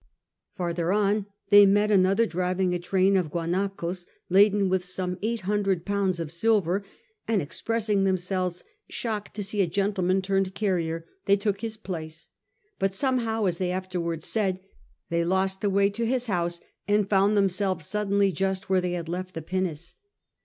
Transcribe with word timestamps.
Farther 0.55 0.91
on 0.91 1.27
they 1.51 1.63
met 1.67 1.91
another 1.91 2.25
driving 2.25 2.73
a 2.73 2.79
train 2.79 3.15
of 3.15 3.29
guana 3.29 3.71
coes 3.77 4.07
laden 4.29 4.67
with 4.67 4.83
some 4.83 5.19
eight 5.21 5.41
hundred 5.41 5.85
pounds 5.85 6.19
of 6.19 6.31
silver, 6.31 6.83
and 7.27 7.39
expressing 7.39 8.03
themselves 8.03 8.63
shocked 8.89 9.35
to 9.35 9.43
see 9.43 9.61
a 9.61 9.67
gentleman 9.67 10.19
turned 10.23 10.55
carrier, 10.55 11.05
they 11.25 11.37
took 11.37 11.61
his 11.61 11.77
place; 11.77 12.29
but 12.79 12.95
somehow, 12.95 13.45
as 13.45 13.59
they 13.59 13.69
after 13.69 14.01
wards 14.01 14.25
said, 14.25 14.59
they 15.09 15.23
lost 15.23 15.61
the 15.61 15.69
way 15.69 15.87
to 15.91 16.07
his 16.07 16.25
house 16.25 16.61
and 16.87 17.07
found 17.07 17.37
themselves 17.37 17.85
suddenly 17.85 18.31
just 18.31 18.71
where 18.71 18.81
they 18.81 18.93
had 18.93 19.07
left 19.07 19.35
the 19.35 19.41
pinnace. 19.43 19.93